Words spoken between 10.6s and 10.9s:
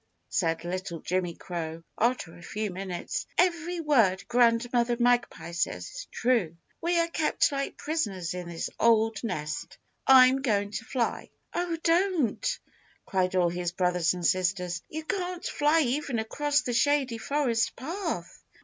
to